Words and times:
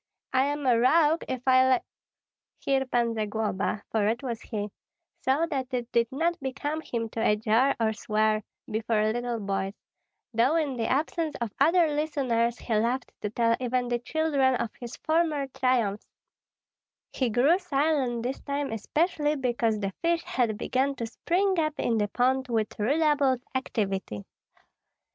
I 0.33 0.45
am 0.45 0.65
a 0.65 0.79
rogue 0.79 1.23
if 1.27 1.43
I 1.47 1.73
li" 1.75 1.79
Here 2.65 2.87
Pan 2.87 3.13
Zagloba 3.13 3.83
for 3.91 4.07
it 4.07 4.23
was 4.23 4.41
he 4.41 4.71
saw 5.21 5.45
that 5.45 5.71
it 5.75 5.91
did 5.91 6.11
not 6.11 6.39
become 6.39 6.81
him 6.81 7.07
to 7.09 7.19
adjure 7.21 7.75
or 7.79 7.93
swear 7.93 8.41
before 8.65 9.11
little 9.13 9.39
boys, 9.39 9.75
though 10.33 10.55
in 10.55 10.75
the 10.75 10.87
absence 10.87 11.35
of 11.39 11.51
other 11.59 11.85
listeners 11.89 12.57
he 12.57 12.73
loved 12.73 13.11
to 13.21 13.29
tell 13.29 13.55
even 13.59 13.89
the 13.89 13.99
children 13.99 14.55
of 14.55 14.71
his 14.79 14.97
former 14.97 15.45
triumphs; 15.49 16.07
he 17.11 17.29
grew 17.29 17.59
silent 17.59 18.23
this 18.23 18.39
time 18.41 18.71
especially 18.71 19.35
because 19.35 19.77
the 19.77 19.93
fish 20.01 20.23
had 20.23 20.57
begun 20.57 20.95
to 20.95 21.05
spring 21.05 21.59
up 21.59 21.75
in 21.79 21.99
the 21.99 22.07
pond 22.07 22.47
with 22.47 22.79
redoubled 22.79 23.43
activity. 23.53 24.25